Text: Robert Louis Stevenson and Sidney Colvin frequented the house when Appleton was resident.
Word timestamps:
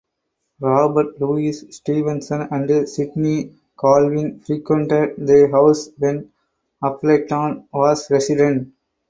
Robert 0.61 1.21
Louis 1.21 1.51
Stevenson 1.69 2.47
and 2.49 2.89
Sidney 2.89 3.55
Colvin 3.77 4.39
frequented 4.39 5.13
the 5.19 5.47
house 5.51 5.89
when 5.99 6.31
Appleton 6.83 7.67
was 7.71 8.09
resident. 8.09 8.73